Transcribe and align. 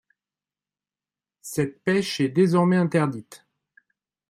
Cette 1.43 1.83
pêche 1.83 2.21
est 2.21 2.29
désormais 2.29 2.75
interdite. 2.75 3.45